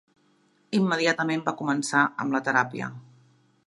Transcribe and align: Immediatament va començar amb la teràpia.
Immediatament 0.77 1.45
va 1.51 1.55
començar 1.61 2.05
amb 2.25 2.39
la 2.39 2.43
teràpia. 2.51 2.93